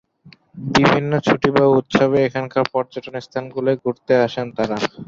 [0.71, 4.77] বিভিন্ন ছুটি বা উৎসবে এখানকার পর্যটন স্থানগুলোয় ঘুরতে আসেন তারা।